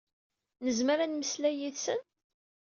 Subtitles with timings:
[0.63, 2.01] Nezmer ad nemmeslay yid-sen?